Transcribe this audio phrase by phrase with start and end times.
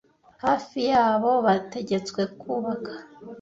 [0.43, 2.91] hafi yabo bategetswe kubaka